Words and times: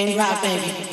and 0.00 0.16
rock, 0.16 0.42
baby. 0.42 0.89